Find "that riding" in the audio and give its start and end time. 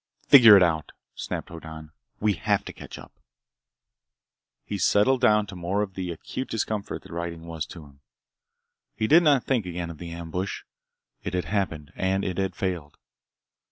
7.03-7.45